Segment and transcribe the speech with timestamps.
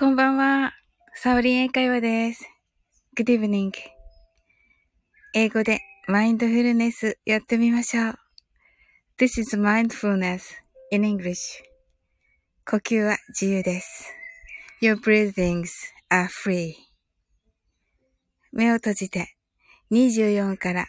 [0.00, 0.72] こんばんは。
[1.14, 2.48] サオリン英会話です。
[3.18, 3.70] Good evening.
[5.34, 8.14] 英語でマインドフルネスやってみましょう。
[9.18, 10.40] This is mindfulness
[10.90, 11.36] in English.
[12.66, 14.10] 呼吸は自由です。
[14.80, 15.68] Your breathings
[16.10, 16.72] are free.
[18.52, 19.36] 目を閉じて
[19.92, 20.86] 24から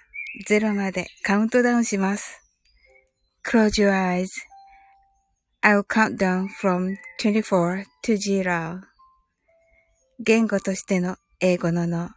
[0.50, 2.42] 0までカウントダウンします。
[3.46, 4.30] Close your eyes.
[5.62, 8.91] I'll count down from 24 to 0.
[10.24, 12.12] 言語としての英語の脳、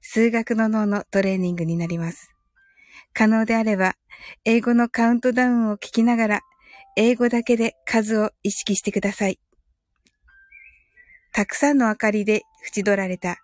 [0.00, 2.32] 数学の脳のトレーニングになります。
[3.12, 3.94] 可能であれば、
[4.44, 6.40] 英語のカウントダウンを聞きながら、
[6.96, 9.38] 英語だけで数を意識してください。
[11.32, 12.42] たくさんの明かりで
[12.74, 13.36] 縁取られた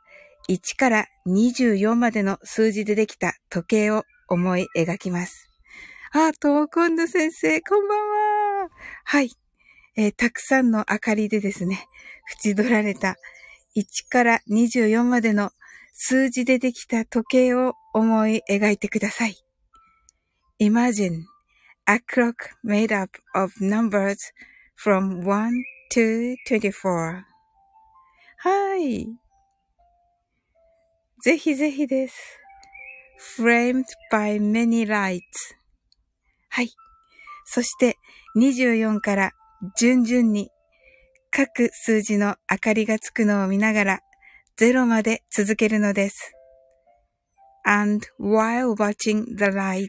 [0.49, 5.49] 1から24までの数字でできた時計を思い描きます。
[6.13, 7.99] あ、トーコンド先生、こんばん
[8.65, 8.69] は。
[9.05, 9.31] はい。
[9.97, 11.87] えー、たくさんの明かりでですね、
[12.45, 13.15] 縁取られた
[13.77, 15.51] 1から24までの
[15.93, 19.37] 数字でできた時計を思い描いてください。
[20.61, 21.25] Imagine
[21.87, 24.17] a clock made up of numbers
[24.77, 25.51] from 1
[25.93, 27.23] to 24.
[28.39, 29.07] はい。
[31.23, 32.39] ぜひぜひです。
[33.39, 35.21] framed by many lights.
[36.49, 36.71] はい。
[37.45, 37.99] そして
[38.37, 39.33] 24から
[39.79, 40.51] 順々に
[41.31, 44.01] 各数字の明かりがつくのを見ながら
[44.59, 46.33] 0まで続けるのです。
[47.65, 49.89] And while watching the light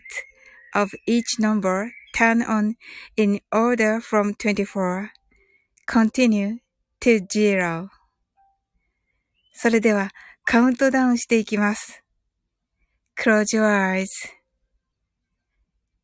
[0.74, 2.76] of each number turn on
[3.16, 5.10] in order from 24,
[5.88, 6.58] continue
[7.00, 7.90] to zero.
[9.54, 10.10] それでは
[10.46, 12.04] カウントダウンしていきます。
[13.18, 14.08] Close your eyes.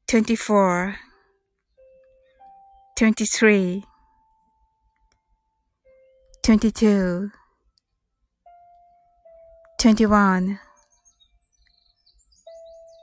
[0.07, 0.93] 24
[2.97, 3.96] 23
[6.47, 7.29] 22
[9.79, 10.59] 21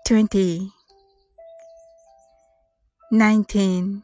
[0.06, 0.72] 20
[3.12, 4.02] 19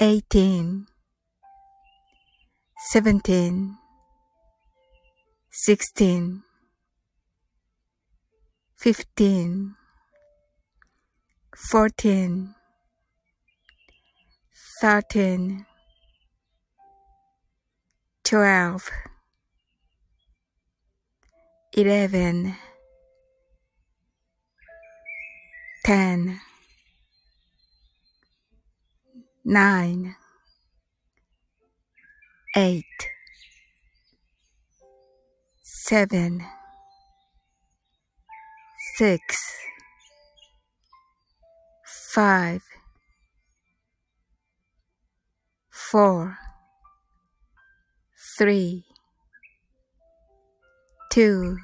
[0.00, 0.86] 18
[2.90, 3.78] 17
[5.52, 6.42] 16
[8.76, 9.76] 15
[11.54, 12.54] 14
[14.80, 15.67] 13
[18.28, 18.90] twelve,
[21.72, 22.54] eleven,
[25.82, 26.38] ten,
[29.46, 30.14] nine,
[32.54, 32.84] eight,
[35.62, 36.44] seven,
[38.98, 39.38] six,
[42.12, 42.62] five,
[45.70, 46.36] four,
[48.38, 48.84] three,
[51.10, 51.56] two,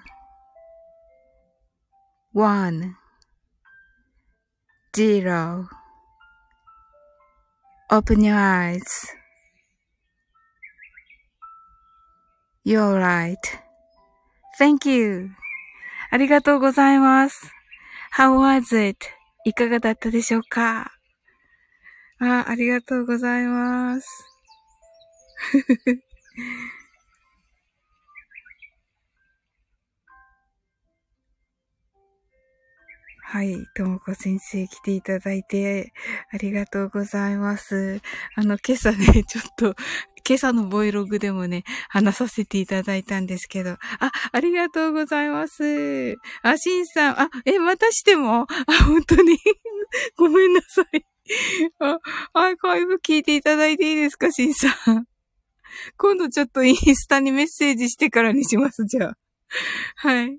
[2.33, 2.97] one,
[4.97, 5.69] zero.
[7.93, 8.83] Open your eyes.
[12.65, 13.39] You're right.
[14.59, 15.31] Thank you.
[16.11, 17.53] ありがとうございます。
[18.17, 19.07] How was it?
[19.45, 20.91] いかがだったでしょうか
[22.19, 24.09] あ、ありがとうございます。
[33.27, 33.67] はい。
[33.75, 35.93] ともこ先生来ていただいて、
[36.31, 38.01] ありがとうございます。
[38.37, 39.75] あの、今朝ね、 ちょっと、
[40.27, 46.17] 今朝のボイログでもね、話させていただいたんですけど、あ、ありがとうございます。
[46.43, 48.43] あ、しんさん、あ、え、またしても？
[48.43, 48.47] あ、
[48.87, 49.39] 本当に？
[50.17, 51.05] ごめんなさい。
[51.81, 51.99] あ、
[52.35, 55.14] アーカイブ聞いていただいていいですか、しんさん？
[55.97, 59.17] 今度ちょっとインスタにメッセージしてからにします、じゃあ。
[59.97, 60.39] はい。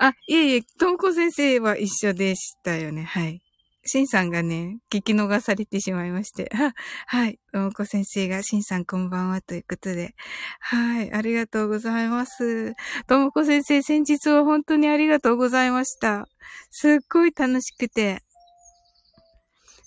[0.00, 3.04] あ、いえいえ、ともこ先生は一緒でしたよね。
[3.04, 3.42] はい。
[3.84, 6.50] しんさんがね、聞き逃されてしまいまして。
[7.06, 7.40] はい。
[7.52, 10.14] ともこ先生が、しんさんこんばんはということで。
[10.60, 11.12] はい。
[11.12, 12.74] ありがとうございます。
[13.06, 16.28] ともこ先生、先日は本当にありがとうございました。
[16.70, 18.22] すっごい楽しくて。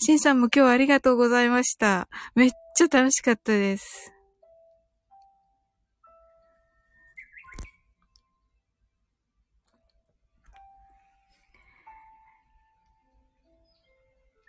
[0.03, 2.09] しんさんも今日はありがとうございました。
[2.33, 4.11] めっちゃ楽しかったです。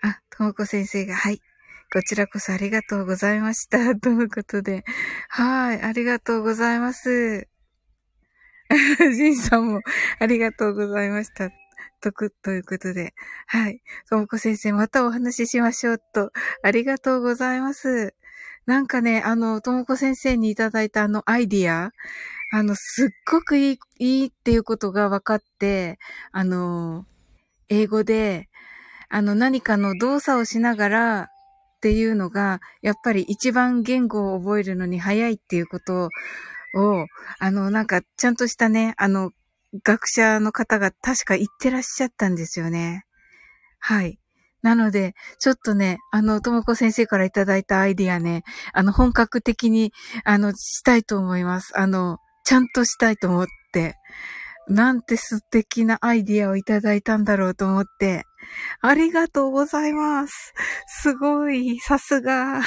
[0.02, 1.38] あ、ともこ先生が、はい。
[1.93, 3.94] こちらこそありがとうございました。
[4.00, 4.84] とのことで。
[5.28, 5.82] はい。
[5.82, 7.46] ありがとうございます。
[9.14, 9.81] ジンさんも
[10.19, 11.50] ありがとうございました。
[12.02, 13.14] とく、ということで。
[13.46, 13.81] はい。
[14.10, 16.32] ともこ先生、またお話ししましょうと。
[16.62, 18.14] ありがとうございます。
[18.66, 21.93] なんかね、あの、ともこ先生にいただいたあのアイディア、
[22.52, 25.99] あの、すっごくいい、いいっていうことが分かって、
[26.32, 27.06] あの、
[27.69, 28.48] 英語で、
[29.08, 31.26] あの、何かの動作をしながらっ
[31.81, 36.10] ていうのが、やっぱり一番言語を覚えるのに早いっていうこと
[36.76, 37.06] を、
[37.38, 39.32] あの、なんか、ちゃんとしたね、あの、
[39.84, 43.04] 学者の方が確か言ってらっしゃったんですよね。
[43.78, 44.19] はい。
[44.62, 49.92] なので、ちょっとね、あの、ともこ先生からいただいたアイディアね、あの、本格的に、
[50.24, 51.76] あの、したいと思います。
[51.76, 53.96] あの、ちゃんとしたいと思って。
[54.69, 58.24] なんて素敵なアイディアをいただいたんだろうと思って。
[58.80, 60.54] ありがとうございます。
[60.86, 62.60] すごい、さすが。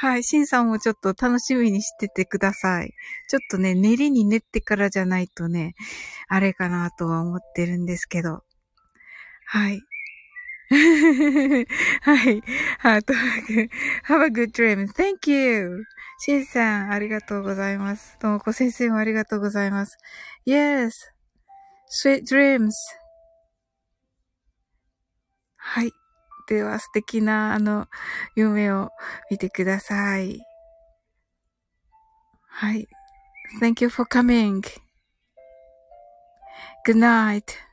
[0.00, 0.24] はい。
[0.24, 2.94] シンさんもちょっと楽しみにしててください。
[3.28, 5.74] ちょっとね、練りに練ってからじゃないとね、
[6.26, 8.42] あれかなとは思ってるんですけど。
[9.44, 9.82] はい。
[12.00, 12.42] はい。
[12.78, 13.68] ハートハグ。
[14.06, 14.88] Have a good dream.
[14.90, 15.84] Thank you.
[16.20, 18.18] シンさん、ありがとうございます。
[18.20, 19.98] ともこ先生もありがとうございます。
[20.46, 20.92] Yes.
[22.02, 22.70] Sweet dreams.
[25.58, 25.92] はい。
[26.50, 27.86] では、素敵な、あの、
[28.34, 28.90] 夢を
[29.30, 30.40] 見てください。
[32.48, 32.88] はい。
[33.60, 34.60] Thank you for coming.
[36.84, 37.69] Good night.